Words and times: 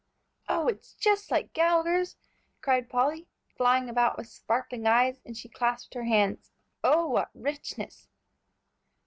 "Oh, 0.49 0.67
it's 0.67 0.95
just 0.95 1.29
like 1.29 1.53
Gallagher's," 1.53 2.15
cried 2.61 2.89
Polly, 2.89 3.27
flying 3.55 3.87
about 3.87 4.17
with 4.17 4.27
sparkling 4.29 4.87
eyes, 4.87 5.21
and 5.23 5.37
she 5.37 5.47
clasped 5.47 5.93
her 5.93 6.05
hands. 6.05 6.49
"Oh, 6.83 7.05
what 7.07 7.29
richness!" 7.35 8.07